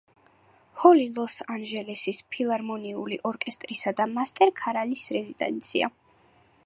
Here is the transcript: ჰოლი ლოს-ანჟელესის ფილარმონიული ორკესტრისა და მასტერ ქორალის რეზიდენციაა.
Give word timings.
ჰოლი 0.83 1.03
ლოს-ანჟელესის 1.17 2.21
ფილარმონიული 2.35 3.19
ორკესტრისა 3.33 3.95
და 4.01 4.09
მასტერ 4.17 4.55
ქორალის 4.63 5.05
რეზიდენციაა. 5.19 5.97